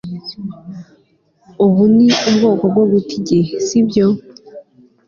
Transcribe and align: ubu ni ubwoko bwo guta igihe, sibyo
ubu 1.65 1.83
ni 1.95 2.07
ubwoko 2.29 2.63
bwo 2.71 2.83
guta 2.91 3.11
igihe, 3.19 3.53
sibyo 3.65 4.07